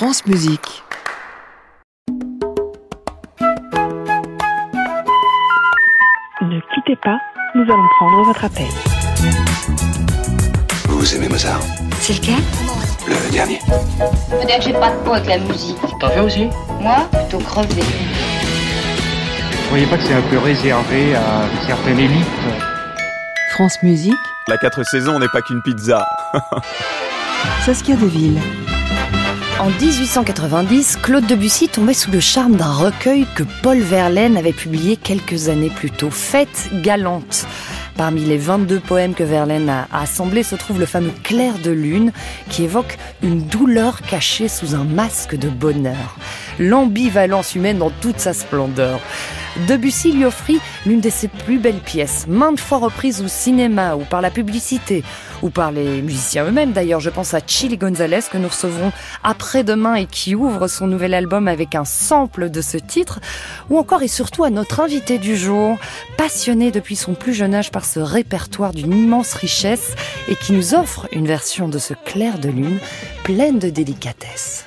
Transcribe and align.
France 0.00 0.24
Musique. 0.24 0.82
Ne 6.40 6.58
quittez 6.74 6.96
pas, 7.02 7.18
nous 7.54 7.64
allons 7.64 7.86
prendre 7.98 8.24
votre 8.24 8.42
appel. 8.46 8.64
Vous 10.88 11.14
aimez 11.14 11.28
Mozart 11.28 11.60
C'est 12.00 12.14
lequel? 12.14 12.42
Le 13.06 13.30
dernier. 13.30 13.58
Faut 13.58 14.46
dire 14.46 14.56
que 14.56 14.64
j'ai 14.64 14.72
pas 14.72 14.90
de 14.90 15.04
peau 15.04 15.12
avec 15.12 15.26
la 15.26 15.38
musique. 15.38 15.76
T'en 16.00 16.08
fais 16.08 16.20
aussi? 16.20 16.48
Moi, 16.80 17.06
plutôt 17.12 17.44
crevé. 17.44 17.82
Vous 17.82 19.68
voyez 19.68 19.86
pas 19.86 19.98
que 19.98 20.04
c'est 20.04 20.14
un 20.14 20.22
peu 20.30 20.38
réservé 20.38 21.14
à 21.14 21.42
une 21.44 21.66
certaine 21.66 21.98
élite 21.98 22.26
France 23.52 23.76
Musique, 23.82 24.14
La 24.48 24.56
4 24.56 24.82
saisons 24.82 25.18
n'est 25.18 25.28
pas 25.28 25.42
qu'une 25.42 25.60
pizza. 25.60 26.06
Saskia 27.66 27.96
Deville. 27.96 28.40
En 29.60 29.68
1890, 29.68 30.96
Claude 31.02 31.26
Debussy 31.26 31.68
tombait 31.68 31.92
sous 31.92 32.10
le 32.10 32.18
charme 32.18 32.56
d'un 32.56 32.72
recueil 32.72 33.26
que 33.34 33.42
Paul 33.62 33.78
Verlaine 33.78 34.38
avait 34.38 34.54
publié 34.54 34.96
quelques 34.96 35.50
années 35.50 35.68
plus 35.68 35.90
tôt, 35.90 36.08
Fête 36.08 36.70
galante. 36.82 37.46
Parmi 37.94 38.22
les 38.22 38.38
22 38.38 38.80
poèmes 38.80 39.12
que 39.12 39.22
Verlaine 39.22 39.68
a 39.68 39.86
assemblés 39.92 40.44
se 40.44 40.56
trouve 40.56 40.80
le 40.80 40.86
fameux 40.86 41.12
Clair 41.22 41.58
de 41.62 41.72
lune 41.72 42.10
qui 42.48 42.64
évoque 42.64 42.96
une 43.22 43.42
douleur 43.42 44.00
cachée 44.00 44.48
sous 44.48 44.74
un 44.74 44.84
masque 44.84 45.36
de 45.36 45.50
bonheur. 45.50 46.16
L'ambivalence 46.58 47.54
humaine 47.54 47.76
dans 47.76 47.90
toute 47.90 48.18
sa 48.18 48.32
splendeur. 48.32 48.98
Debussy 49.68 50.12
lui 50.12 50.24
offrit 50.24 50.60
l'une 50.86 51.00
de 51.00 51.10
ses 51.10 51.28
plus 51.28 51.58
belles 51.58 51.80
pièces, 51.80 52.26
maintes 52.28 52.60
fois 52.60 52.78
reprises 52.78 53.20
au 53.20 53.28
cinéma 53.28 53.96
ou 53.96 54.04
par 54.04 54.20
la 54.20 54.30
publicité, 54.30 55.02
ou 55.42 55.50
par 55.50 55.72
les 55.72 56.02
musiciens 56.02 56.44
eux-mêmes 56.46 56.72
d'ailleurs. 56.72 57.00
Je 57.00 57.10
pense 57.10 57.34
à 57.34 57.40
Chili 57.44 57.76
Gonzalez 57.76 58.20
que 58.30 58.38
nous 58.38 58.48
recevrons 58.48 58.92
après-demain 59.24 59.94
et 59.94 60.06
qui 60.06 60.34
ouvre 60.34 60.68
son 60.68 60.86
nouvel 60.86 61.14
album 61.14 61.48
avec 61.48 61.74
un 61.74 61.84
sample 61.84 62.50
de 62.50 62.60
ce 62.60 62.76
titre, 62.76 63.20
ou 63.68 63.78
encore 63.78 64.02
et 64.02 64.08
surtout 64.08 64.44
à 64.44 64.50
notre 64.50 64.80
invité 64.80 65.18
du 65.18 65.36
jour, 65.36 65.76
passionné 66.16 66.70
depuis 66.70 66.96
son 66.96 67.14
plus 67.14 67.34
jeune 67.34 67.54
âge 67.54 67.70
par 67.70 67.84
ce 67.84 68.00
répertoire 68.00 68.72
d'une 68.72 68.94
immense 68.94 69.34
richesse 69.34 69.94
et 70.28 70.36
qui 70.36 70.52
nous 70.52 70.74
offre 70.74 71.08
une 71.12 71.26
version 71.26 71.68
de 71.68 71.78
ce 71.78 71.94
clair 71.94 72.38
de 72.38 72.48
lune 72.48 72.78
pleine 73.24 73.58
de 73.58 73.68
délicatesse. 73.68 74.66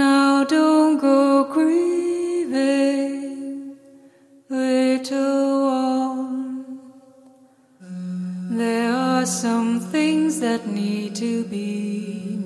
Now 0.00 0.44
don't 0.44 0.96
go 0.96 1.44
grieving, 1.44 2.56
little 4.48 5.66
one. 5.66 6.80
There 8.56 8.92
are 8.94 9.26
some 9.26 9.78
things 9.78 10.40
that 10.40 10.66
need 10.66 11.16
to 11.16 11.44
be, 11.44 12.39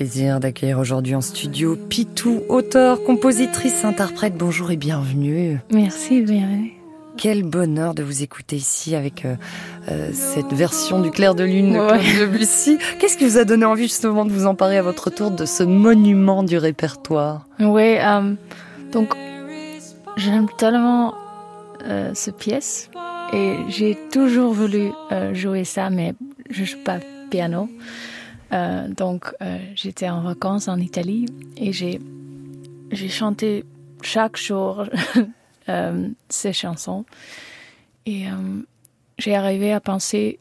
plaisir 0.00 0.40
d'accueillir 0.40 0.78
aujourd'hui 0.78 1.14
en 1.14 1.20
studio 1.20 1.76
Pitou, 1.76 2.40
auteur, 2.48 3.04
compositrice, 3.04 3.84
interprète. 3.84 4.34
Bonjour 4.34 4.70
et 4.70 4.78
bienvenue. 4.78 5.58
Merci, 5.70 6.22
bienvenue. 6.22 6.72
Quel 7.18 7.42
bonheur 7.42 7.92
de 7.92 8.02
vous 8.02 8.22
écouter 8.22 8.56
ici 8.56 8.96
avec 8.96 9.26
euh, 9.26 9.34
euh, 9.90 10.08
cette 10.14 10.54
version 10.54 11.02
du 11.02 11.10
clair 11.10 11.34
de 11.34 11.44
lune 11.44 11.74
de 11.74 11.78
Ouais. 11.78 12.18
Debussy. 12.18 12.78
Qu'est-ce 12.98 13.18
qui 13.18 13.26
vous 13.26 13.36
a 13.36 13.44
donné 13.44 13.66
envie 13.66 13.82
justement 13.82 14.24
de 14.24 14.32
vous 14.32 14.46
emparer 14.46 14.78
à 14.78 14.82
votre 14.82 15.10
tour 15.10 15.32
de 15.32 15.44
ce 15.44 15.64
monument 15.64 16.44
du 16.44 16.56
répertoire? 16.56 17.46
Oui, 17.58 17.98
euh, 17.98 18.32
donc 18.92 19.12
j'aime 20.16 20.46
tellement 20.56 21.12
euh, 21.86 22.12
cette 22.14 22.38
pièce 22.38 22.88
et 23.34 23.54
j'ai 23.68 23.98
toujours 24.10 24.54
voulu 24.54 24.92
jouer 25.34 25.64
ça, 25.64 25.90
mais 25.90 26.14
je 26.48 26.64
joue 26.64 26.78
pas 26.86 27.00
piano. 27.30 27.68
Euh, 28.52 28.88
donc 28.88 29.32
euh, 29.42 29.58
j'étais 29.74 30.08
en 30.08 30.22
vacances 30.22 30.68
en 30.68 30.78
Italie 30.78 31.26
et 31.56 31.72
j'ai 31.72 32.00
j'ai 32.90 33.08
chanté 33.08 33.64
chaque 34.02 34.36
jour 34.36 34.86
euh, 35.68 36.08
ces 36.28 36.52
chansons. 36.52 37.04
Et 38.06 38.26
euh, 38.26 38.62
j'ai 39.18 39.36
arrivé 39.36 39.72
à 39.72 39.80
penser 39.80 40.38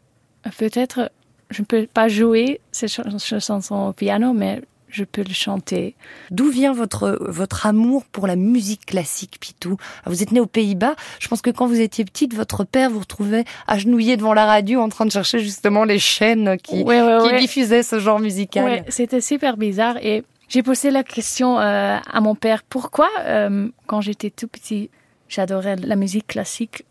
peut-être 0.57 1.11
je 1.51 1.61
ne 1.61 1.65
peux 1.65 1.87
pas 1.87 2.07
jouer 2.07 2.61
ces 2.71 2.87
chansons 2.87 3.87
au 3.87 3.93
piano, 3.93 4.33
mais 4.33 4.61
je 4.89 5.03
peux 5.03 5.23
le 5.23 5.33
chanter. 5.33 5.95
D'où 6.31 6.49
vient 6.49 6.73
votre 6.73 7.17
votre 7.21 7.65
amour 7.67 8.03
pour 8.05 8.27
la 8.27 8.35
musique 8.35 8.85
classique, 8.87 9.37
Pitou? 9.39 9.77
Vous 10.05 10.23
êtes 10.23 10.31
né 10.31 10.39
aux 10.39 10.45
Pays-Bas. 10.47 10.95
Je 11.19 11.27
pense 11.27 11.41
que 11.41 11.49
quand 11.51 11.67
vous 11.67 11.79
étiez 11.79 12.05
petite, 12.05 12.33
votre 12.33 12.63
père 12.63 12.89
vous 12.89 12.99
retrouvait 12.99 13.45
agenouillé 13.67 14.17
devant 14.17 14.33
la 14.33 14.45
radio 14.45 14.81
en 14.81 14.89
train 14.89 15.05
de 15.05 15.11
chercher 15.11 15.39
justement 15.39 15.83
les 15.83 15.99
chaînes 15.99 16.57
qui, 16.57 16.83
Ouais, 16.83 17.01
ouais, 17.01 17.17
qui 17.21 17.27
ouais. 17.27 17.39
diffusaient 17.39 17.83
ce 17.83 17.99
genre 17.99 18.19
musical. 18.19 18.83
C'était 18.89 19.21
super 19.21 19.57
bizarre 19.57 19.97
et 20.01 20.23
j'ai 20.47 20.63
posé 20.63 20.89
la 20.89 21.03
question 21.03 21.59
euh, 21.59 21.97
à 22.11 22.21
mon 22.21 22.33
père 22.35 22.63
pourquoi 22.63 23.07
euh, 23.21 23.69
quand 23.85 24.01
j'étais 24.01 24.31
tout 24.31 24.47
petit 24.47 24.89
j'adorais 25.27 25.75
la 25.75 25.95
musique 25.95 26.25
classique 26.25 26.85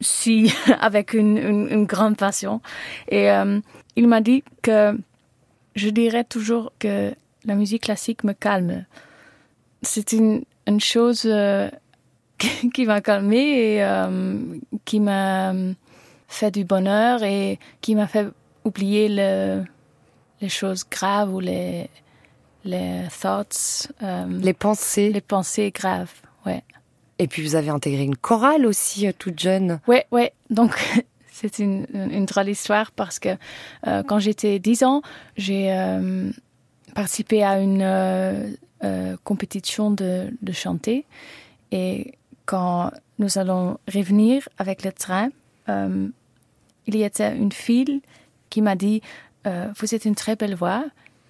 si 0.00 0.52
avec 0.80 1.12
une, 1.14 1.38
une, 1.38 1.68
une 1.70 1.84
grande 1.86 2.16
passion? 2.16 2.60
Et 3.08 3.30
euh, 3.30 3.58
il 3.96 4.06
m'a 4.08 4.20
dit 4.20 4.44
que 4.62 4.96
je 5.76 5.88
dirais 5.90 6.24
toujours 6.24 6.72
que 6.80 7.14
la 7.44 7.54
musique 7.54 7.82
classique 7.84 8.24
me 8.24 8.32
calme 8.32 8.84
c'est 9.82 10.12
une, 10.12 10.42
une 10.66 10.80
chose 10.80 11.22
euh, 11.26 11.70
qui 12.74 12.86
m'a 12.86 13.00
calmée 13.00 13.74
et 13.74 13.84
euh, 13.84 14.36
qui 14.84 14.98
m'a 15.00 15.52
fait 16.28 16.50
du 16.50 16.64
bonheur 16.64 17.22
et 17.22 17.58
qui 17.80 17.94
m'a 17.94 18.08
fait 18.08 18.26
oublier 18.64 19.08
le, 19.08 19.62
les 20.40 20.48
choses 20.48 20.84
graves 20.90 21.32
ou 21.32 21.38
les, 21.40 21.88
les 22.64 23.02
thoughts, 23.20 23.88
euh, 24.02 24.26
Les 24.40 24.54
pensées. 24.54 25.12
les 25.12 25.20
pensées 25.20 25.70
graves. 25.70 26.10
Ouais, 26.44 26.64
Et 27.20 27.28
puis 27.28 27.42
vous 27.42 27.54
avez 27.54 27.68
intégré 27.70 28.02
une 28.02 28.16
chorale 28.16 28.66
aussi 28.66 29.06
toute 29.18 29.38
jeune. 29.38 29.78
ouais, 29.86 30.06
ouais. 30.10 30.32
Donc 30.50 30.74
c'est 31.36 31.58
une, 31.58 31.86
drôle 32.26 32.48
histoire 32.48 32.90
parce 32.92 33.18
que 33.18 33.36
euh, 33.86 34.02
quand 34.02 34.18
j'étais 34.18 34.58
10 34.58 34.84
ans, 34.84 35.02
j'ai 35.36 35.72
euh, 35.72 36.30
participé 36.94 37.42
à 37.42 37.60
une 37.60 37.82
euh, 37.82 39.16
compétition 39.24 39.90
de, 39.90 40.30
de 40.40 40.52
chanter 40.52 41.04
et 41.72 42.14
quand 42.46 42.90
nous 43.18 43.38
allons 43.38 43.78
revenir 43.92 44.48
avec 44.58 44.84
le 44.84 44.92
train, 44.92 45.30
il 45.68 46.94
y 46.94 47.02
était 47.02 47.36
une 47.36 47.50
fille 47.50 48.00
qui 48.50 48.62
m'a 48.62 48.76
dit 48.76 49.02
Vous 49.44 49.94
êtes 49.94 50.04
une 50.04 50.14
très 50.14 50.36
belle 50.36 50.54
voix 50.54 50.84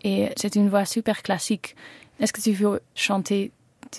et 0.05 0.29
c'est 0.37 0.57
une 0.57 0.69
voix 0.69 0.85
super 0.85 1.23
classique. 1.23 1.75
Est-ce 2.21 2.35
que 2.35 2.43
tu 2.43 2.53
veux 2.53 2.81
chanter 2.95 3.51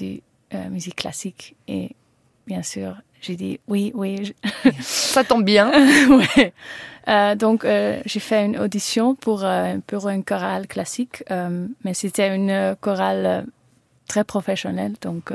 euh, 0.03 0.69
musique 0.69 0.95
classique 0.95 1.55
Et 1.67 1.91
bien 2.45 2.63
sûr, 2.63 2.95
j'ai 3.21 3.35
dit 3.35 3.59
oui, 3.67 3.91
oui. 3.95 4.33
Ça 4.81 5.23
tombe 5.23 5.43
bien. 5.43 5.71
ouais. 6.09 6.53
Euh, 7.07 7.35
donc, 7.35 7.63
euh, 7.63 8.01
j'ai 8.05 8.19
fait 8.19 8.45
une 8.45 8.57
audition 8.59 9.15
pour, 9.15 9.43
euh, 9.45 9.75
pour 9.87 10.09
une 10.09 10.23
chorale 10.23 10.67
classique, 10.67 11.23
euh, 11.31 11.65
mais 11.85 11.93
c'était 11.93 12.35
une 12.35 12.75
chorale 12.81 13.45
très 14.09 14.23
professionnelle. 14.23 14.93
Donc, 15.01 15.31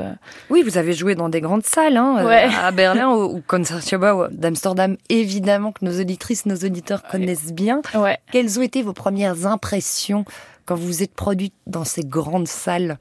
Oui, 0.50 0.62
vous 0.62 0.76
avez 0.78 0.92
joué 0.92 1.14
dans 1.14 1.28
des 1.28 1.40
grandes 1.40 1.64
salles, 1.64 1.96
hein, 1.96 2.24
Ouais. 2.26 2.48
à 2.58 2.70
Berlin 2.72 3.10
ou, 3.10 3.36
ou 3.36 3.42
Concertgebouw 3.46 4.28
d'Amsterdam, 4.30 4.96
évidemment 5.08 5.72
que 5.72 5.84
nos 5.84 5.98
auditrices, 6.00 6.46
nos 6.46 6.56
auditeurs 6.56 7.02
connaissent 7.04 7.52
bien. 7.52 7.80
ouais. 7.94 8.18
Quelles 8.32 8.58
ont 8.58 8.62
été 8.62 8.82
vos 8.82 8.92
premières 8.94 9.46
impressions 9.46 10.24
quand 10.66 10.74
vous 10.74 10.86
vous 10.86 11.02
êtes 11.02 11.14
produite 11.14 11.54
dans 11.66 11.84
ces 11.84 12.02
grandes 12.02 12.48
salles? 12.48 12.98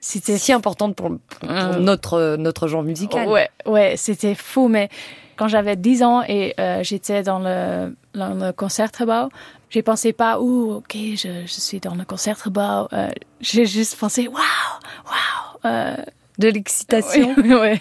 C'était 0.00 0.38
si 0.38 0.52
importantes 0.52 0.96
pour, 0.96 1.08
pour- 1.10 1.48
pour 1.48 1.50
Mm. 1.50 1.76
notre, 1.80 2.36
notre 2.38 2.68
genre 2.68 2.82
musical 2.82 3.28
Ouais, 3.28 3.48
ouais, 3.66 3.94
c'était 3.96 4.34
fou. 4.34 4.68
Mais 4.68 4.88
quand 5.36 5.46
j'avais 5.48 5.76
10 5.76 6.02
ans 6.02 6.22
et 6.26 6.54
euh, 6.58 6.82
j'étais 6.82 7.22
dans 7.22 7.38
le, 7.38 7.94
dans 8.14 8.34
le 8.34 8.52
concertgebouw, 8.52 9.28
j'ai 9.68 9.82
pensé 9.82 10.12
pas, 10.12 10.40
ouh, 10.40 10.72
ok, 10.76 10.94
je, 10.96 11.42
je 11.46 11.60
suis 11.60 11.80
dans 11.80 11.94
le 11.94 12.04
concertgebouw. 12.04 12.88
Euh, 12.92 13.08
j'ai 13.40 13.66
juste 13.66 13.96
pensé, 13.98 14.26
waouh, 14.26 14.36
waouh. 15.06 15.72
Euh, 15.72 15.96
De 16.38 16.48
l'excitation 16.48 17.34
ouais, 17.36 17.54
ouais. 17.54 17.80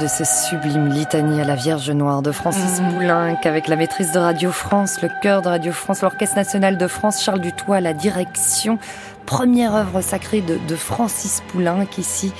De 0.00 0.06
ces 0.08 0.24
sublimes 0.26 0.88
litanies 0.88 1.40
à 1.40 1.44
la 1.44 1.54
Vierge 1.54 1.90
Noire 1.90 2.20
de 2.20 2.30
Francis 2.30 2.80
Poulenc 2.92 3.38
avec 3.44 3.66
la 3.66 3.76
maîtrise 3.76 4.12
de 4.12 4.18
Radio 4.18 4.50
France, 4.52 5.00
le 5.00 5.08
chœur 5.22 5.40
de 5.42 5.48
Radio 5.48 5.72
France, 5.72 6.02
l'Orchestre 6.02 6.36
National 6.36 6.76
de 6.76 6.86
France, 6.86 7.22
Charles 7.22 7.40
Dutoit, 7.40 7.80
la 7.80 7.94
direction. 7.94 8.78
Première 9.24 9.74
œuvre 9.74 10.02
sacrée 10.02 10.42
de, 10.42 10.58
de 10.68 10.76
Francis 10.76 11.42
Poulenc 11.48 11.86
ici 11.96 12.32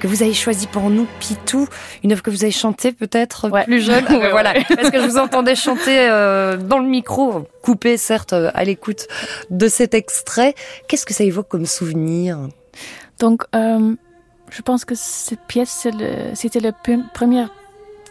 que 0.00 0.06
vous 0.06 0.22
avez 0.22 0.34
choisi 0.34 0.66
pour 0.68 0.90
nous, 0.90 1.06
Pitou, 1.18 1.66
une 2.04 2.12
œuvre 2.12 2.22
que 2.22 2.30
vous 2.30 2.44
avez 2.44 2.52
chantée 2.52 2.92
peut-être 2.92 3.48
Ouais. 3.50 3.64
plus 3.64 3.80
jeune. 3.80 4.04
Ah, 4.08 4.14
Ouais, 4.18 4.30
voilà, 4.30 4.52
ouais. 4.52 4.64
parce 4.76 4.90
que 4.90 5.00
je 5.00 5.06
vous 5.06 5.18
entendais 5.18 5.54
chanter 5.56 6.08
euh, 6.08 6.56
dans 6.56 6.78
le 6.78 6.88
micro, 6.88 7.46
coupé 7.62 7.96
certes 7.96 8.32
euh, 8.32 8.50
à 8.54 8.62
l'écoute 8.64 9.06
de 9.50 9.66
cet 9.68 9.94
extrait. 9.94 10.54
Qu'est-ce 10.88 11.06
que 11.06 11.14
ça 11.14 11.24
évoque 11.24 11.48
comme 11.48 11.66
souvenir? 11.66 12.38
Donc, 13.18 13.42
euh, 13.54 13.94
je 14.52 14.62
pense 14.62 14.84
que 14.84 14.94
cette 14.94 15.40
pièce, 15.48 15.86
c'était 16.34 16.60
la 16.60 16.72
première 16.72 17.50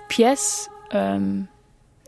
pièce. 0.09 0.69
euh, 0.93 1.39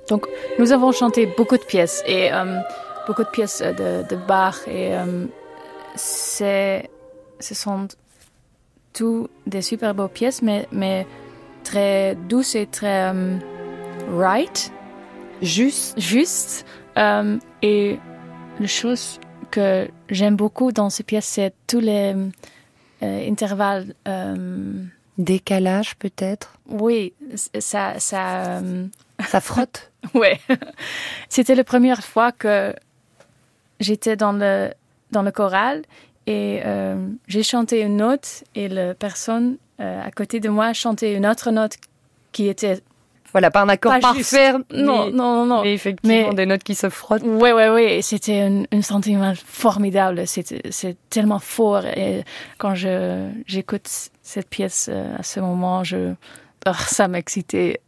donc, 0.10 0.28
nous 0.60 0.74
avons 0.74 0.92
chanté 0.92 1.25
beaucoup 1.25 1.58
de 1.58 1.63
pièces 1.63 2.04
et 2.06 2.34
euh, 2.34 2.60
beaucoup 3.08 3.24
de 3.24 3.30
pièces 3.30 3.62
de, 3.62 4.04
de 4.10 4.16
Bach 4.16 4.68
et 4.68 4.94
euh, 4.96 5.25
c'est, 5.96 6.90
ce 7.40 7.56
sont 7.56 7.88
tous 8.92 9.30
des 9.48 9.62
super 9.62 9.94
beaux 9.94 10.10
pièces, 10.10 10.42
mais, 10.42 10.68
mais 10.72 11.08
très 11.63 12.16
douces 12.16 12.56
et 12.56 12.66
très 12.68 13.13
euh, 13.13 13.38
right, 14.12 14.72
Juste 15.42 16.00
juste. 16.00 16.66
Euh, 16.98 17.38
et 17.62 18.00
la 18.60 18.68
chose 18.68 19.20
que 19.52 19.88
j'aime 20.10 20.36
beaucoup 20.36 20.72
dans 20.72 20.90
ces 20.90 21.04
pièces, 21.04 21.25
c'est 21.25 21.54
tous 21.68 21.80
les 21.80 22.16
euh, 23.03 23.29
intervalles. 23.29 23.93
euh, 24.07 24.74
décalage 25.19 25.95
peut-être? 25.98 26.57
Oui, 26.67 27.13
ça, 27.60 28.00
ça, 28.00 28.57
euh, 28.57 28.88
Ça 29.27 29.39
frotte? 29.41 29.91
Ouais. 30.15 30.39
C'était 31.29 31.53
la 31.55 31.63
première 31.63 32.03
fois 32.03 32.31
que 32.31 32.74
j'étais 33.79 34.15
dans 34.15 34.31
le 34.33 34.72
dans 35.12 35.22
le 35.22 35.31
choral 35.31 35.83
et 36.25 36.62
euh, 36.65 36.95
j'ai 37.27 37.43
chanté 37.43 37.81
une 37.81 37.98
note 37.98 38.43
et 38.55 38.67
la 38.69 38.95
personne 38.95 39.57
euh, 39.79 40.01
à 40.03 40.10
côté 40.12 40.39
de 40.39 40.50
moi 40.50 40.74
chantait 40.74 41.13
une 41.13 41.27
autre 41.27 41.51
note 41.51 41.75
qui 42.31 42.48
était 42.48 42.81
Voilà, 43.34 43.52
pas 43.52 43.62
un 43.63 43.70
accord 43.70 43.92
Pas 44.00 44.13
juste. 44.13 44.32
parfait. 44.32 44.54
non 44.74 45.06
mais- 45.08 45.12
non 45.12 45.36
non 45.38 45.46
non 45.48 45.62
Mais 45.63 45.74
effectivement, 45.74 46.30
Mais- 46.30 46.34
des 46.36 46.46
notes 46.46 46.63
qui 46.63 46.75
se 46.75 46.90
frottent. 46.90 47.24
Ouais, 47.24 47.52
ouais, 47.52 47.70
ouais. 47.70 48.00
C'était 48.02 48.40
un, 48.42 48.63
un 48.72 48.82
sentiment 48.82 49.34
formidable. 49.46 50.25
C'était, 50.28 50.62
c'est 50.72 50.96
tellement 51.10 51.40
fort. 51.40 51.86
Et 51.86 52.24
quand 52.60 52.75
je, 52.75 53.30
j'écoute 53.48 53.88
cette 54.22 54.50
pièce 54.50 54.90
euh, 54.92 55.16
à 55.18 55.24
ce 55.24 55.40
moment, 55.40 55.84
je, 55.84 56.13
oh, 56.68 56.72
ça 56.88 57.08
m'excitait 57.08 57.82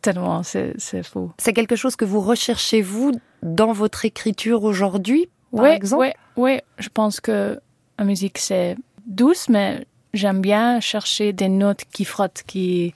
tellement. 0.00 0.42
C'est, 0.42 0.74
c'est 0.78 1.02
fou. 1.02 1.32
C'est 1.38 1.52
quelque 1.52 1.76
chose 1.76 1.96
que 1.96 2.04
vous 2.04 2.20
recherchez, 2.20 2.80
vous, 2.80 3.12
dans 3.42 3.72
votre 3.72 4.04
écriture 4.04 4.62
aujourd'hui, 4.64 5.28
par 5.52 5.64
ouais, 5.64 5.74
exemple? 5.76 6.00
ouais, 6.00 6.14
ouais. 6.36 6.62
Je 6.78 6.88
pense 6.88 7.20
que 7.20 7.58
la 7.98 8.04
musique, 8.04 8.38
c'est 8.38 8.76
douce, 9.06 9.48
mais 9.48 9.84
j'aime 10.14 10.40
bien 10.40 10.78
chercher 10.80 11.32
des 11.32 11.48
notes 11.48 11.82
qui 11.92 12.04
frottent, 12.04 12.42
qui, 12.46 12.94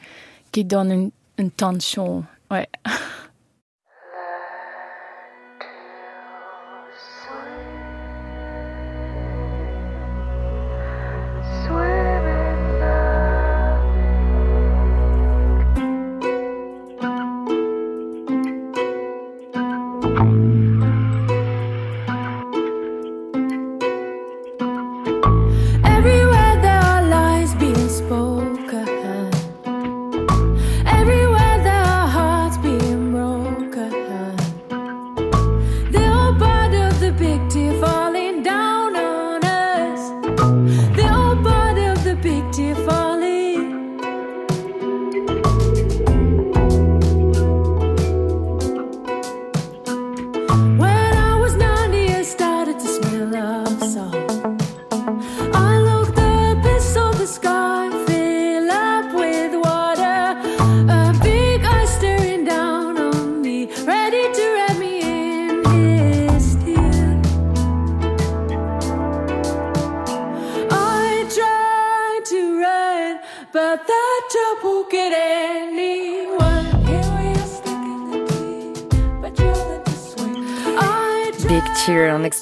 qui 0.53 0.65
donnent 0.65 0.93
une, 0.93 1.11
une 1.39 1.51
tension. 1.51 2.25
Ouais. 2.51 2.69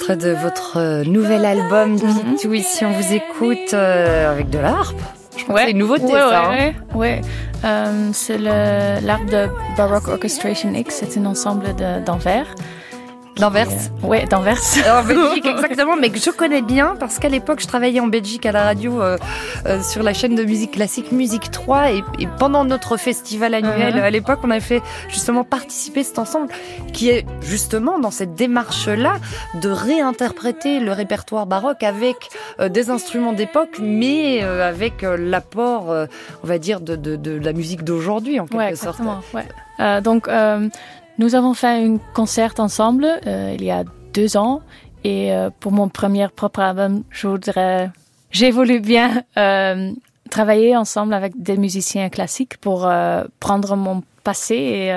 extrait 0.08 0.16
de 0.16 0.34
votre 0.34 0.76
euh, 0.78 1.04
nouvel 1.04 1.44
album 1.46 1.96
Kitou. 1.98 2.52
Ici, 2.54 2.84
on 2.84 2.90
vous 2.92 3.12
écoute 3.14 3.72
euh, 3.72 4.30
avec 4.32 4.50
de 4.50 4.58
la 4.58 4.68
harpe. 4.68 5.00
Je 5.36 5.44
crois 5.44 5.56
que 5.60 5.60
c'est 5.66 5.70
une 5.72 5.78
nouveauté, 5.78 6.04
ouais, 6.04 6.12
ça. 6.20 6.44
hein. 6.44 6.50
Ouais, 6.50 6.74
ouais. 6.94 7.20
Euh, 7.64 8.10
c'est 8.12 8.38
l'art 8.38 9.24
de 9.24 9.48
Baroque 9.76 10.08
Orchestration 10.08 10.72
X. 10.74 11.02
C'est 11.08 11.18
un 11.20 11.26
ensemble 11.26 11.74
de- 11.76 12.04
d'Anvers. 13.36 13.68
Ouais, 14.02 14.26
d'Anvers. 14.26 14.58
En 14.88 15.02
Belgique, 15.02 15.46
exactement, 15.46 15.96
mais 15.96 16.10
que 16.10 16.18
je 16.18 16.30
connais 16.30 16.62
bien 16.62 16.94
parce 16.98 17.18
qu'à 17.18 17.28
l'époque, 17.28 17.60
je 17.60 17.66
travaillais 17.66 18.00
en 18.00 18.06
Belgique 18.06 18.46
à 18.46 18.52
la 18.52 18.62
radio 18.64 19.02
euh, 19.02 19.18
euh, 19.66 19.82
sur 19.82 20.02
la 20.02 20.14
chaîne 20.14 20.34
de 20.34 20.44
musique 20.44 20.72
classique 20.72 21.10
Musique 21.12 21.50
3 21.50 21.92
et, 21.92 22.04
et 22.20 22.28
pendant 22.38 22.64
notre 22.64 22.96
festival 22.96 23.54
annuel 23.54 23.94
Mhm. 23.96 24.02
à 24.02 24.10
l'époque, 24.10 24.38
on 24.44 24.50
avait 24.50 24.60
fait 24.60 24.82
justement 25.08 25.42
participer 25.44 26.04
cet 26.04 26.18
ensemble 26.18 26.48
qui 26.92 27.10
est 27.10 27.26
justement 27.42 27.98
dans 27.98 28.10
cette 28.12 28.34
démarche-là 28.34 29.14
de 29.60 29.68
réinterpréter 29.68 30.78
le 30.80 30.92
répertoire 30.92 31.46
baroque 31.46 31.82
avec 31.82 32.16
euh, 32.60 32.68
des 32.68 32.88
instruments 32.90 33.32
d'époque, 33.32 33.78
mais 33.80 34.42
euh, 34.42 34.66
avec 34.68 35.02
euh, 35.02 35.16
l'apport, 35.18 35.90
euh, 35.90 36.06
on 36.44 36.46
va 36.46 36.58
dire, 36.58 36.80
de, 36.80 36.94
de, 36.96 37.16
de 37.16 37.38
la 37.38 37.52
musique 37.52 37.82
d'aujourd'hui 37.84 38.38
en 38.38 38.46
quelque 38.46 38.56
Ouais, 38.58 38.76
sorte. 38.76 39.00
exactement. 39.00 39.20
Ouais. 39.34 39.44
Euh, 39.80 40.00
donc, 40.00 40.28
euh, 40.28 40.68
nous 41.18 41.34
avons 41.34 41.54
fait 41.54 41.84
un 41.84 41.98
concert 42.14 42.54
ensemble 42.58 43.06
euh, 43.26 43.54
il 43.56 43.64
y 43.64 43.70
a 43.70 43.84
deux 44.12 44.36
ans. 44.36 44.62
Et 45.04 45.32
euh, 45.32 45.50
pour 45.60 45.70
mon 45.70 45.88
premier 45.88 46.28
propre 46.28 46.60
album, 46.60 47.04
je 47.10 47.28
voudrais, 47.28 47.90
j'ai 48.30 48.50
voulu 48.50 48.80
bien 48.80 49.22
euh, 49.36 49.92
travailler 50.30 50.76
ensemble 50.76 51.12
avec 51.12 51.40
des 51.40 51.58
musiciens 51.58 52.08
classiques 52.08 52.56
pour 52.56 52.86
euh, 52.86 53.24
prendre 53.38 53.76
mon 53.76 54.02
passé 54.24 54.54
et 54.54 54.94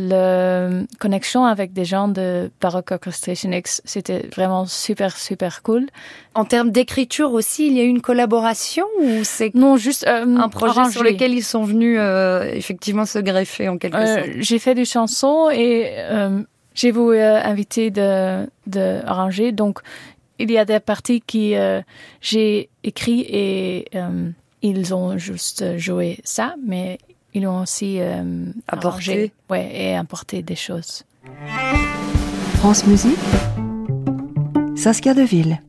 euh, 0.00 0.80
le 0.80 0.86
connexion 0.98 1.44
avec 1.44 1.72
des 1.72 1.84
gens 1.84 2.08
de 2.08 2.50
Baroque 2.60 2.92
Orchestration 2.92 3.50
X. 3.52 3.82
C'était 3.84 4.26
vraiment 4.34 4.66
super, 4.66 5.16
super 5.16 5.62
cool. 5.62 5.86
En 6.34 6.44
termes 6.44 6.70
d'écriture 6.70 7.32
aussi, 7.32 7.66
il 7.68 7.72
y 7.74 7.80
a 7.80 7.84
eu 7.84 7.88
une 7.88 8.00
collaboration 8.02 8.84
ou 9.00 9.24
c'est 9.24 9.54
Non, 9.54 9.76
juste 9.76 10.06
euh, 10.06 10.36
un 10.36 10.48
projet 10.48 10.90
sur 10.90 11.02
lequel 11.02 11.32
ils 11.32 11.42
sont 11.44 11.64
venus 11.64 11.98
euh, 12.00 12.44
effectivement 12.52 13.04
se 13.06 13.18
greffer 13.18 13.68
en 13.68 13.78
quelque 13.78 13.96
Euh, 13.96 14.14
sorte? 14.16 14.28
j'ai 14.38 14.58
fait 14.58 14.74
des 14.74 14.84
chansons 14.84 15.48
et 15.50 15.90
euh, 15.96 16.42
j'ai 16.74 16.90
voulu 16.90 17.16
euh, 17.18 17.42
inviter 17.42 17.90
de, 17.90 18.46
de 18.66 19.00
arranger. 19.06 19.52
Donc, 19.52 19.78
il 20.38 20.50
y 20.50 20.58
a 20.58 20.66
des 20.66 20.80
parties 20.80 21.22
qui 21.26 21.54
euh, 21.56 21.80
j'ai 22.20 22.68
écrit 22.84 23.20
et 23.22 23.86
euh, 23.94 24.28
ils 24.60 24.92
ont 24.94 25.16
juste 25.16 25.78
joué 25.78 26.18
ça, 26.24 26.54
mais 26.66 26.98
ils 27.36 27.46
ont 27.46 27.60
aussi 27.60 27.98
euh, 28.00 28.46
Apporté. 28.66 28.86
arrangé, 28.88 29.32
ouais, 29.50 29.70
et 29.72 29.94
apporté 29.94 30.42
des 30.42 30.56
choses. 30.56 31.04
France 32.58 32.86
Musique. 32.86 33.18
Saskia 34.74 35.12
Deville. 35.12 35.60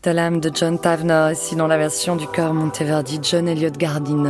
The 0.00 0.14
Lamb 0.14 0.40
de 0.40 0.50
John 0.54 0.78
Tavener, 0.78 1.32
ici 1.32 1.54
dans 1.54 1.66
la 1.66 1.76
version 1.76 2.16
du 2.16 2.26
chœur 2.26 2.54
Monteverdi, 2.54 3.20
John 3.22 3.46
Elliott 3.46 3.76
Gardiner 3.76 4.28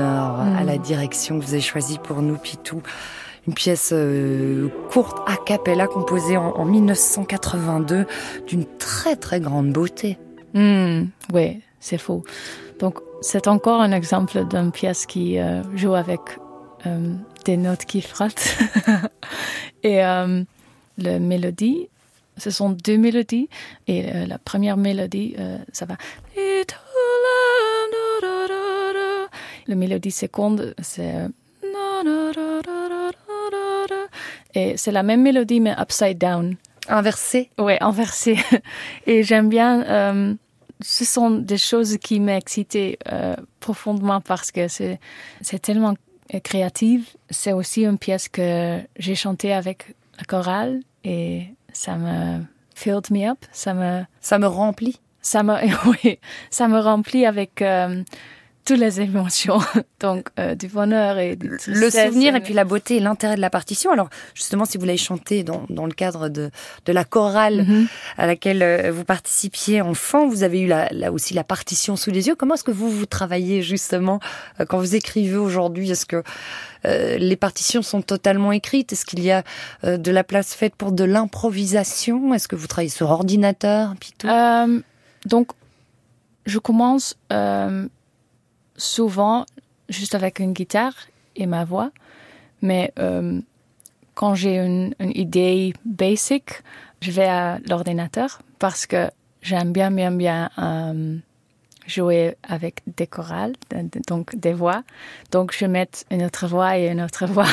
à 0.59 0.65
la 0.65 0.77
direction 0.77 1.39
que 1.39 1.45
vous 1.45 1.53
avez 1.53 1.63
choisie 1.63 1.99
pour 2.03 2.21
nous, 2.21 2.37
Pitou. 2.37 2.83
Une 3.47 3.55
pièce 3.55 3.91
euh, 3.93 4.69
courte 4.91 5.19
a 5.27 5.37
cappella 5.37 5.87
composée 5.87 6.37
en, 6.37 6.51
en 6.51 6.65
1982 6.65 8.07
d'une 8.47 8.65
très 8.79 9.15
très 9.15 9.41
grande 9.41 9.73
beauté. 9.73 10.19
Hmm, 10.53 11.05
oui, 11.33 11.63
c'est 11.81 11.99
faux. 11.99 12.25
Donc, 12.81 12.99
c'est 13.21 13.47
encore 13.47 13.81
un 13.81 13.93
exemple 13.93 14.45
d'une 14.47 14.73
pièce 14.73 15.07
qui 15.07 15.39
euh, 15.39 15.63
joue 15.77 15.95
avec 15.95 16.21
euh, 16.87 17.15
des 17.49 17.57
notes 17.57 17.87
qui 17.87 18.03
frottent. 18.03 18.59
et 19.83 20.05
euh, 20.05 20.45
la 20.99 21.19
mélodie, 21.19 21.89
ce 22.37 22.51
sont 22.51 22.69
deux 22.69 22.99
mélodies. 22.99 23.49
Et 23.87 24.05
euh, 24.05 24.27
la 24.27 24.37
première 24.37 24.77
mélodie, 24.77 25.35
euh, 25.39 25.57
ça 25.73 25.87
va. 25.87 25.97
La 29.67 29.75
mélodie 29.75 30.11
seconde, 30.11 30.75
c'est. 30.83 31.15
Et 34.55 34.77
c'est 34.77 34.93
la 34.93 35.03
même 35.03 35.23
mélodie, 35.23 35.61
mais 35.61 35.75
upside 35.81 36.19
down. 36.19 36.57
Inversé. 36.89 37.49
Ouais, 37.59 37.79
inversé. 37.81 38.37
Et 39.07 39.23
j'aime 39.23 39.49
bien. 39.49 39.83
euh, 39.85 40.35
ce 40.81 41.05
sont 41.05 41.31
des 41.31 41.59
choses 41.59 41.97
qui 41.99 42.21
m'excitent 42.21 42.79
euh, 43.11 43.35
profondément 43.61 44.21
parce 44.21 44.53
que 44.53 44.69
c'est 44.69 44.99
tellement 45.61 45.95
euh, 46.35 46.41
créative. 46.41 47.07
C'est 47.31 47.53
aussi 47.53 47.85
une 47.85 47.99
pièce 47.99 48.29
que 48.29 48.81
j'ai 48.99 49.15
chantée 49.15 49.53
avec 49.53 49.95
la 50.19 50.25
chorale 50.25 50.81
et 51.05 51.49
ça 51.73 51.97
me 51.97 52.41
filled 52.75 53.11
me 53.11 53.31
up. 53.31 53.39
Ça 53.53 53.75
me 53.75 54.03
Ça 54.21 54.39
me 54.39 54.47
remplit. 54.47 55.01
ça 55.23 55.43
me 55.43 55.55
oui, 56.05 56.19
ça 56.51 56.69
me 56.69 56.79
remplit 56.79 57.27
avec 57.27 57.63
euh, 57.63 58.03
toutes 58.69 58.79
les 58.79 59.01
émotions. 59.01 59.59
Donc 60.01 60.29
euh, 60.39 60.55
du 60.55 60.69
bonheur 60.69 61.19
et 61.19 61.37
du 61.37 61.49
Le 61.49 61.57
tristesse. 61.59 62.07
souvenir 62.09 62.37
et 62.37 62.41
puis 62.41 62.55
la 62.55 62.65
beauté 62.65 62.97
et 62.97 63.01
l'intérêt 63.01 63.35
de 63.37 63.41
la 63.41 63.51
partition. 63.51 63.91
Alors, 63.93 64.09
justement, 64.35 64.65
si 64.65 64.79
vous 64.79 64.85
l'avez 64.85 64.99
chanté 64.99 65.43
dans, 65.43 65.63
dans 65.71 65.87
le 65.87 65.93
cadre 65.93 66.29
de, 66.29 66.51
de 66.87 66.93
la 66.93 67.05
chorale 67.05 67.65
Mhm. 67.65 67.87
à 68.19 68.27
laquelle 68.27 68.63
euh, 68.63 68.93
vous 68.93 69.05
participiez 69.05 69.81
enfant, 69.83 70.29
vous 70.29 70.43
avez 70.43 70.61
eu 70.61 70.67
là 70.69 71.11
aussi 71.13 71.35
la 71.35 71.45
partition 71.45 71.97
sous 71.97 72.11
les 72.11 72.29
yeux. 72.29 72.35
Comment 72.37 72.55
est-ce 72.55 72.65
que 72.65 72.71
vous 72.71 72.91
vous 72.91 73.07
travaillez 73.07 73.63
justement 73.63 74.21
euh, 74.61 74.65
quand 74.67 74.79
vous 74.79 74.95
écrivez 74.95 75.37
aujourd'hui? 75.37 75.91
Est-ce 75.91 76.07
que 76.07 76.23
euh, 76.85 77.17
les 77.19 77.37
partitions 77.37 77.83
sont 77.83 78.03
totalement 78.03 78.53
écrites? 78.53 78.93
Est-ce 78.93 79.05
qu'il 79.07 79.23
y 79.25 79.31
a 79.33 79.43
euh, 79.85 79.97
de 79.97 80.11
la 80.13 80.25
place 80.25 80.55
faite 80.55 80.77
pour 80.77 80.93
de 80.93 81.05
l'improvisation? 81.05 82.35
Est-ce 82.35 82.49
que 82.49 82.57
vous 82.57 82.67
travaillez 82.67 82.91
sur 82.91 83.11
ordinateur 83.11 83.95
puis 83.99 84.13
tout 84.19 84.29
Euh, 84.29 84.81
donc, 85.27 85.49
je 86.47 86.59
commence 86.59 87.17
souvent 88.79 89.45
juste 89.91 90.15
avec 90.15 90.39
une 90.39 90.55
guitare 90.55 90.95
et 91.37 91.47
ma 91.47 91.65
voix, 91.65 91.91
mais 92.63 92.93
euh, 92.99 93.41
quand 94.15 94.35
j'ai 94.35 94.57
une, 94.59 94.95
une 94.99 95.13
idée 95.15 95.75
basic, 95.85 96.63
je 97.01 97.11
vais 97.11 97.29
à 97.29 97.59
l'ordinateur 97.69 98.41
parce 98.59 98.87
que 98.87 99.11
j'aime 99.43 99.73
bien, 99.73 99.91
bien, 99.91 100.11
bien 100.11 100.51
euh, 100.59 101.19
jouer 101.87 102.37
avec 102.43 102.83
des 102.87 103.07
chorales, 103.07 103.55
donc 104.07 104.37
des 104.37 104.53
voix. 104.53 104.83
Donc, 105.31 105.55
je 105.57 105.65
mets 105.65 105.89
une 106.11 106.25
autre 106.25 106.47
voix 106.47 106.79
et 106.79 106.89
une 106.89 107.01
autre 107.01 107.27
voix. 107.35 107.47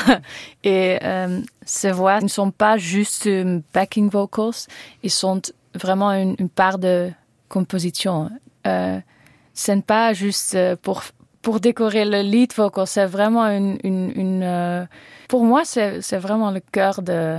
Et 0.64 1.00
euh, 1.04 1.42
ces 1.66 1.92
voix 1.92 2.22
ne 2.22 2.28
sont 2.28 2.52
pas 2.52 2.78
juste 2.78 3.28
euh, 3.28 3.62
backing 3.74 4.10
vocals, 4.10 4.68
ils 5.04 5.12
sont 5.12 5.42
vraiment 5.74 6.12
une, 6.12 6.36
une 6.40 6.50
part 6.50 6.78
de 6.78 7.12
composition. 7.50 8.30
Euh, 8.68 9.00
ce 9.54 9.72
n'est 9.72 9.82
pas 9.82 10.14
juste 10.14 10.56
euh, 10.56 10.76
pour 10.82 11.04
pour 11.46 11.60
décorer 11.60 12.06
le 12.06 12.22
lead 12.34 12.52
vocal, 12.56 12.88
c'est 12.88 13.06
vraiment 13.18 13.46
une, 13.60 13.78
une, 13.90 14.12
une 14.24 14.44
euh, 14.44 14.84
pour 15.32 15.44
moi 15.46 15.62
c'est 15.64 16.18
vraiment 16.28 16.50
le 16.52 16.62
cœur 16.76 17.02
de 17.02 17.38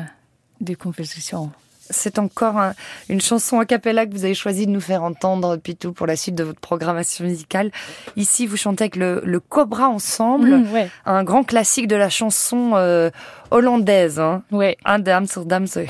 de 0.61 0.75
composition. 0.75 1.51
C'est 1.89 2.19
encore 2.19 2.57
un- 2.67 2.75
une 3.09 3.21
chanson 3.21 3.61
a 3.61 3.65
cappella 3.65 4.07
que 4.07 4.13
vous 4.13 4.25
avez 4.25 4.35
choisi 4.35 4.67
de 4.67 4.73
nous 4.73 4.81
faire 4.81 5.05
entendre, 5.05 5.57
Pitou, 5.57 5.93
pour 5.93 6.07
la 6.09 6.17
suite 6.17 6.35
de 6.35 6.43
votre 6.43 6.59
programmation 6.59 7.25
musicale. 7.25 7.71
Ici, 8.17 8.47
vous 8.49 8.57
chantez 8.57 8.85
avec 8.85 8.97
le, 8.97 9.23
le 9.25 9.39
Cobra 9.39 9.87
ensemble, 9.89 10.51
Mhm, 10.57 10.73
ouais, 10.73 10.89
un 11.05 11.23
grand 11.23 11.45
classique 11.45 11.87
de 11.87 11.95
la 11.95 12.11
chanson 12.11 12.73
euh, 12.75 13.11
hollandaise. 13.53 14.19
Hein. 14.19 14.43
ouais. 14.51 14.77
Un 14.85 14.99
de 14.99 15.11
Amsterdamse 15.13 15.79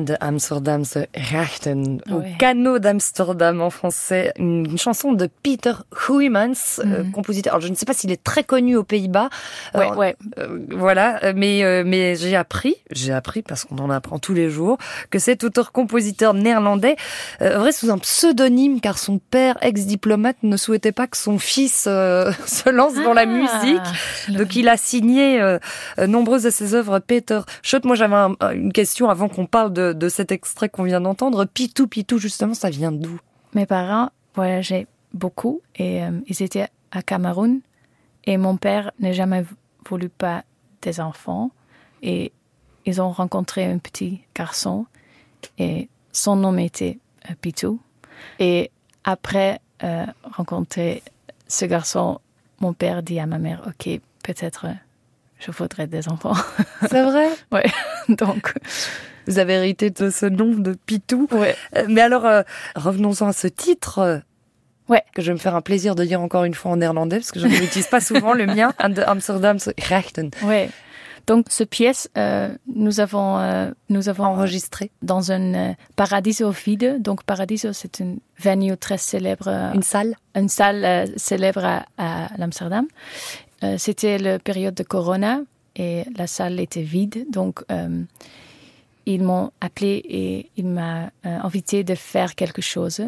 Un 0.00 0.04
de 0.04 0.16
Amsterdamse 0.20 0.96
grachten, 1.14 2.00
au 2.10 2.20
Ouais. 2.20 2.34
canot 2.38 2.78
d'Amsterdam 2.78 3.60
en 3.60 3.68
français. 3.68 4.32
Une, 4.38 4.78
chanson 4.78 5.12
de 5.12 5.28
Peter 5.42 5.72
Huymans, 6.08 6.54
euh, 6.78 7.02
Mhm. 7.04 7.10
compositeur. 7.12 7.52
Alors, 7.54 7.60
je 7.66 7.68
ne 7.68 7.74
sais 7.74 7.84
pas 7.84 7.92
s'il 7.92 8.10
est 8.10 8.22
très 8.24 8.42
connu 8.42 8.76
aux 8.76 8.82
Pays-Bas. 8.82 9.28
Ouais, 9.74 9.90
Euh, 9.90 9.94
ouais. 9.96 10.16
Euh, 10.38 10.58
voilà, 10.70 11.22
euh, 11.24 11.32
mais 11.36 11.84
mais 11.84 12.16
j'ai 12.16 12.34
appris, 12.34 12.76
j'ai 12.90 13.12
appris 13.12 13.42
parce 13.42 13.64
qu'on 13.66 13.76
en 13.76 13.90
apprend 13.90 14.18
tous 14.18 14.32
les 14.32 14.48
jours 14.48 14.78
que 15.10 15.18
cet 15.18 15.44
auteur-compositeur 15.44 16.32
néerlandais 16.32 16.96
œuvrait 17.42 17.72
sous 17.72 17.90
un 17.90 17.98
pseudonyme 17.98 18.80
car 18.80 18.96
son 18.96 19.18
père, 19.18 19.58
ex-diplomate, 19.60 20.36
ne 20.42 20.56
souhaitait 20.56 20.92
pas 20.92 21.08
que 21.08 21.16
son 21.18 21.38
fils 21.38 21.82
se 21.84 22.70
lance 22.70 22.94
dans 22.94 23.12
la 23.12 23.22
Ah, 23.22 23.26
musique. 23.26 24.38
Donc 24.38 24.56
il 24.56 24.66
a 24.70 24.78
signé 24.78 25.58
nombreuses 26.06 26.44
de 26.44 26.50
ses 26.50 26.74
œuvres. 26.74 27.00
Peter 27.00 27.40
Schott, 27.62 27.84
moi 27.84 27.96
j'avais 27.96 28.14
un- 28.14 28.34
une 28.54 28.72
question 28.72 29.10
avant 29.10 29.28
qu'on 29.28 29.46
parle 29.46 29.72
de, 29.72 29.89
de 29.94 30.08
cet 30.08 30.32
extrait 30.32 30.68
qu'on 30.68 30.84
vient 30.84 31.00
d'entendre. 31.00 31.44
Pitou, 31.44 31.86
Pitou, 31.86 32.18
justement, 32.18 32.54
ça 32.54 32.70
vient 32.70 32.92
d'où? 32.92 33.18
Mes 33.54 33.66
parents 33.66 34.10
voyageaient 34.34 34.86
beaucoup 35.12 35.60
et 35.76 36.02
euh, 36.02 36.20
ils 36.26 36.42
étaient 36.42 36.68
à 36.92 37.02
Cameroun 37.02 37.60
et 38.24 38.36
mon 38.36 38.56
père 38.56 38.92
n'a 39.00 39.12
jamais 39.12 39.44
voulu 39.88 40.08
pas 40.08 40.44
des 40.82 41.00
enfants 41.00 41.50
et 42.02 42.32
ils 42.86 43.00
ont 43.02 43.10
rencontré 43.10 43.64
un 43.64 43.78
petit 43.78 44.20
garçon 44.34 44.86
et 45.58 45.88
son 46.12 46.36
nom 46.36 46.56
était 46.58 46.98
euh, 47.28 47.34
Pitou. 47.40 47.80
Et 48.38 48.70
après 49.04 49.60
euh, 49.82 50.06
rencontrer 50.22 51.02
ce 51.48 51.64
garçon 51.64 52.20
mon 52.60 52.72
père 52.72 53.02
dit 53.02 53.18
à 53.18 53.26
ma 53.26 53.38
mère 53.38 53.62
ok 53.66 54.00
peut-être 54.22 54.66
je 55.40 55.50
voudrais 55.50 55.86
des 55.86 56.08
enfants. 56.08 56.34
C'est 56.88 57.02
vrai? 57.02 57.30
Donc 58.08 58.54
Vous 59.30 59.38
avez 59.38 59.54
hérité 59.54 59.90
de 59.90 60.10
ce 60.10 60.26
nom 60.26 60.52
de 60.54 60.74
Pitou. 60.86 61.28
ouais 61.32 61.56
Euh, 61.76 61.84
Mais 61.88 62.00
alors, 62.00 62.26
euh, 62.26 62.42
revenons-en 62.76 63.28
à 63.28 63.32
ce 63.32 63.46
titre. 63.46 63.98
euh, 64.00 64.18
Ouais. 64.88 65.04
Que 65.14 65.22
je 65.22 65.28
vais 65.28 65.34
me 65.34 65.38
faire 65.38 65.54
un 65.54 65.60
plaisir 65.60 65.94
de 65.94 66.04
dire 66.04 66.20
encore 66.20 66.42
une 66.42 66.54
fois 66.54 66.72
en 66.72 66.76
néerlandais, 66.76 67.18
parce 67.18 67.30
que 67.30 67.38
je 67.38 67.46
ne 67.46 67.52
l'utilise 67.56 67.86
pas 67.86 68.00
souvent, 68.00 68.32
le 68.32 68.46
mien, 68.46 68.72
de 68.88 69.02
Amsterdamse 69.02 69.70
grachten. 69.78 70.30
ouais 70.42 70.68
Donc, 71.28 71.46
ce 71.48 71.62
pièce, 71.62 72.10
euh, 72.18 72.48
nous 72.74 72.98
avons, 72.98 73.38
euh, 73.38 73.70
nous 73.88 74.08
avons 74.08 74.24
Enregistré. 74.24 74.90
dans 75.02 75.30
un 75.30 75.54
euh, 75.54 75.72
Paradiso 75.94 76.50
vide. 76.50 77.00
Donc, 77.00 77.22
Paradiso, 77.22 77.72
c'est 77.72 78.00
une 78.00 78.18
venue 78.36 78.76
très 78.76 78.98
célèbre, 78.98 79.46
Une 79.74 79.82
salle 79.84 80.16
une 80.34 80.48
salle 80.48 81.08
célèbre 81.16 81.64
à, 81.64 81.84
à 81.98 82.36
l'Amsterdam. 82.38 82.86
Euh, 83.62 83.76
C'était 83.78 84.18
la 84.18 84.40
période 84.40 84.74
de 84.74 84.82
Corona 84.82 85.40
et 85.76 86.02
la 86.16 86.26
salle 86.26 86.58
était 86.58 86.82
vide. 86.82 87.26
Donc, 87.30 87.62
ils 89.14 89.22
m'ont 89.22 89.50
appelé 89.60 90.02
et 90.08 90.50
ils 90.56 90.66
m'ont 90.66 90.80
euh, 91.26 91.38
invité 91.42 91.84
de 91.84 91.94
faire 91.94 92.34
quelque 92.34 92.62
chose. 92.62 93.02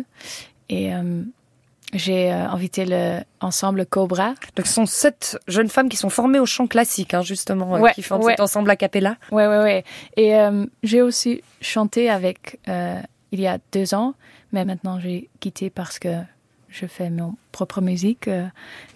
Et 0.68 0.94
euh, 0.94 1.22
j'ai 1.92 2.32
euh, 2.32 2.48
invité 2.48 2.86
l'ensemble 3.40 3.86
Cobra. 3.86 4.34
Donc, 4.56 4.66
ce 4.66 4.72
sont 4.72 4.86
sept 4.86 5.38
jeunes 5.48 5.68
femmes 5.68 5.88
qui 5.88 5.96
sont 5.96 6.10
formées 6.10 6.38
au 6.38 6.46
chant 6.46 6.66
classique, 6.66 7.14
hein, 7.14 7.22
justement, 7.22 7.76
euh, 7.76 7.80
Ouais, 7.80 7.92
qui 7.92 8.02
font 8.02 8.18
ouais. 8.22 8.32
cet 8.32 8.40
ensemble 8.40 8.70
a 8.70 8.76
cappella. 8.76 9.16
Ouais, 9.30 9.46
ouais, 9.46 9.58
ouais. 9.58 9.84
Et 10.16 10.34
j'ai 10.82 11.02
aussi 11.02 11.42
chanté 11.60 12.08
avec 12.10 12.58
il 12.66 13.40
y 13.40 13.46
a 13.46 13.58
deux 13.72 13.94
ans, 13.94 14.14
mais 14.52 14.64
maintenant 14.64 15.00
j'ai 15.00 15.30
quitté 15.40 15.70
parce 15.70 15.98
que 15.98 16.08
je 16.72 16.86
fais 16.86 17.10
mon 17.10 17.34
propre 17.52 17.80
musique. 17.80 18.28
Euh, 18.28 18.46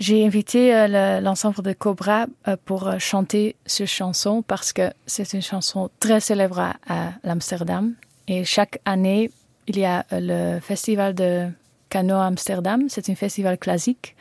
j'ai 0.01 0.25
invité 0.27 0.75
euh, 0.75 0.87
le- 0.89 1.25
l'ensemble 1.25 1.63
de 1.63 1.73
Cobra 1.73 2.27
euh, 2.49 2.57
pour 2.65 2.91
chanter 2.99 3.55
cette 3.67 3.87
chanson 3.87 4.43
parce 4.43 4.73
que 4.73 4.91
c'est 5.07 5.33
une 5.35 5.43
chanson 5.43 5.91
très 6.01 6.21
célèbre 6.21 6.59
à, 6.89 7.11
l'Amsterdam. 7.23 7.95
Et 8.29 8.45
chaque 8.45 8.81
année, 8.85 9.31
il 9.69 9.79
y 9.79 9.85
a 9.85 10.05
le 10.11 10.59
festival 10.61 11.15
de 11.15 11.49
Canoë 11.91 12.21
Amsterdam. 12.27 12.87
C'est 12.89 13.09
un 13.11 13.15
festival 13.15 13.59
classique. 13.59 14.17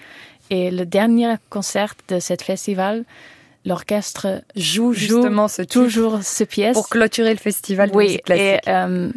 Et 0.50 0.70
le 0.70 0.86
dernier 0.86 1.36
concert 1.50 1.96
de 2.08 2.20
ce 2.20 2.36
festival, 2.39 3.04
l'orchestre 3.65 4.44
Joue 4.56 4.94
joue 4.94 4.94
justement 4.94 5.48
ce 5.48 5.63
toujours 5.63 6.22
ce 6.22 6.44
pièce. 6.44 6.74
pour 6.76 6.89
clôturer 6.89 7.32
le 7.32 7.39
festival 7.39 7.89
de 7.89 7.96
oui, 7.96 8.06
musique 8.06 8.24
classique. 8.26 8.44
et 8.68 8.70
euh, 8.70 9.10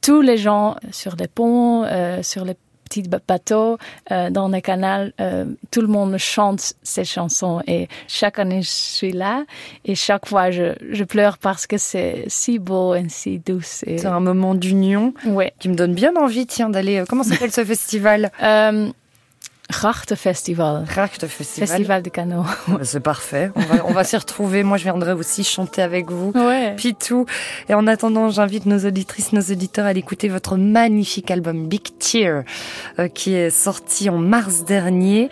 tous 0.00 0.20
les 0.20 0.36
gens 0.36 0.76
sur 0.90 1.14
les 1.16 1.28
ponts, 1.28 1.84
euh, 1.84 2.22
sur 2.24 2.44
les 2.44 2.56
petits 2.88 3.02
ba- 3.08 3.20
bateaux, 3.26 3.78
euh, 4.10 4.30
dans 4.30 4.48
les 4.48 4.62
canals, 4.62 5.12
euh, 5.20 5.44
tout 5.70 5.80
le 5.80 5.86
monde 5.86 6.16
chante 6.18 6.72
ces 6.82 7.04
chansons. 7.04 7.62
Et 7.66 7.88
chaque 8.08 8.38
année, 8.38 8.62
je 8.62 8.70
suis 8.70 9.12
là 9.12 9.44
et 9.84 9.94
chaque 9.94 10.26
fois, 10.26 10.50
je, 10.50 10.74
je 10.90 11.04
pleure 11.04 11.38
parce 11.38 11.66
que 11.66 11.76
c'est 11.78 12.24
si 12.28 12.58
beau 12.58 12.94
et 12.94 13.04
si 13.08 13.38
douce. 13.38 13.84
Et... 13.86 13.98
C'est 13.98 14.06
un 14.06 14.20
moment 14.20 14.54
d'union 14.54 15.12
Ouais. 15.26 15.52
qui 15.58 15.68
me 15.68 15.74
donne 15.74 15.94
bien 15.94 16.14
envie, 16.16 16.46
tiens, 16.46 16.70
d'aller. 16.70 16.98
euh, 16.98 17.04
Comment 17.08 17.22
s'appelle 17.22 17.52
ce 17.52 17.64
festival? 17.74 18.30
Euh, 19.70 20.16
Festival. 20.16 20.84
Racht 20.94 21.26
Festival. 21.26 22.02
De 22.02 22.08
canaux. 22.08 22.44
Bah, 22.68 22.78
C'est 22.82 23.00
parfait. 23.00 23.50
On 23.54 23.60
va, 23.60 23.86
on 23.86 23.92
va 23.92 24.04
s'y 24.04 24.16
retrouver. 24.16 24.62
Moi, 24.62 24.78
je 24.78 24.84
viendrai 24.84 25.12
aussi 25.12 25.44
chanter 25.44 25.82
avec 25.82 26.10
vous. 26.10 26.32
Ouais. 26.34 26.74
Pitou. 26.76 27.26
Et 27.68 27.74
en 27.74 27.86
attendant, 27.86 28.30
j'invite 28.30 28.66
nos 28.66 28.78
auditrices, 28.86 29.32
nos 29.32 29.42
auditeurs 29.42 29.86
à 29.86 29.92
l'écouter 29.92 30.28
votre 30.28 30.56
magnifique 30.56 31.30
album 31.30 31.66
Big 31.66 31.98
Tear, 31.98 32.44
euh, 32.98 33.08
qui 33.08 33.34
est 33.34 33.50
sorti 33.50 34.08
en 34.10 34.18
mars 34.18 34.64
dernier, 34.64 35.28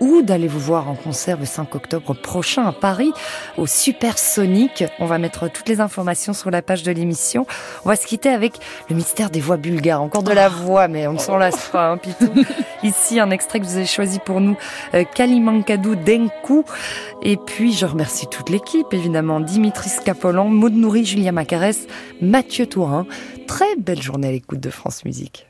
ou 0.00 0.22
d'aller 0.22 0.48
vous 0.48 0.60
voir 0.60 0.88
en 0.88 0.94
concert 0.94 1.38
le 1.38 1.46
5 1.46 1.74
octobre 1.74 2.14
prochain 2.14 2.66
à 2.66 2.72
Paris, 2.72 3.12
au 3.56 3.66
Supersonic. 3.66 4.84
On 4.98 5.06
va 5.06 5.18
mettre 5.18 5.50
toutes 5.50 5.68
les 5.68 5.80
informations 5.80 6.32
sur 6.32 6.50
la 6.50 6.62
page 6.62 6.82
de 6.82 6.92
l'émission. 6.92 7.46
On 7.84 7.88
va 7.88 7.96
se 7.96 8.06
quitter 8.06 8.30
avec 8.30 8.54
le 8.88 8.96
mystère 8.96 9.30
des 9.30 9.40
voix 9.40 9.56
bulgares. 9.56 10.02
Encore 10.02 10.22
de 10.22 10.32
la 10.32 10.48
voix, 10.48 10.88
mais 10.88 11.06
on 11.06 11.14
ne 11.14 11.18
s'en 11.18 11.36
lasse 11.36 11.68
pas, 11.68 11.90
hein, 11.90 11.98
Pitou. 11.98 12.30
Ici, 12.82 13.20
un 13.20 13.30
extrait 13.30 13.60
que 13.60 13.66
vous 13.66 13.78
avez 13.80 13.86
choisi 13.86 14.18
pour 14.18 14.40
nous, 14.40 14.56
euh, 14.94 15.04
Kalimankadou 15.04 15.96
Denku. 15.96 16.64
Et 17.22 17.36
puis, 17.36 17.72
je 17.72 17.86
remercie 17.86 18.26
toute 18.28 18.50
l'équipe, 18.50 18.92
évidemment. 18.92 19.40
Dimitri 19.40 19.88
Scapolan, 19.88 20.48
Maud 20.48 20.74
Nourri, 20.74 21.04
Julia 21.04 21.32
Macarès, 21.32 21.86
Mathieu 22.20 22.66
Tourin. 22.66 23.06
Très 23.46 23.76
belle 23.76 24.02
journée 24.02 24.28
à 24.28 24.32
l'écoute 24.32 24.60
de 24.60 24.70
France 24.70 25.04
Musique. 25.04 25.49